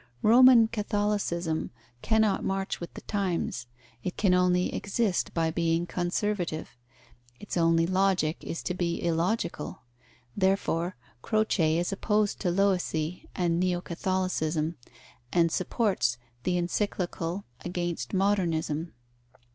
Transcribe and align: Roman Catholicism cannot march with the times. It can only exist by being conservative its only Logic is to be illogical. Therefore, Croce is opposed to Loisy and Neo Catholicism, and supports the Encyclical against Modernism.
Roman 0.23 0.67
Catholicism 0.67 1.69
cannot 2.01 2.43
march 2.43 2.79
with 2.79 2.91
the 2.95 3.01
times. 3.01 3.67
It 4.03 4.17
can 4.17 4.33
only 4.33 4.73
exist 4.73 5.31
by 5.35 5.51
being 5.51 5.85
conservative 5.85 6.75
its 7.39 7.55
only 7.55 7.85
Logic 7.85 8.35
is 8.43 8.63
to 8.63 8.73
be 8.73 8.99
illogical. 9.05 9.83
Therefore, 10.35 10.95
Croce 11.21 11.77
is 11.77 11.91
opposed 11.93 12.39
to 12.39 12.49
Loisy 12.49 13.29
and 13.35 13.59
Neo 13.59 13.79
Catholicism, 13.79 14.75
and 15.31 15.51
supports 15.51 16.17
the 16.45 16.57
Encyclical 16.57 17.43
against 17.63 18.11
Modernism. 18.11 18.93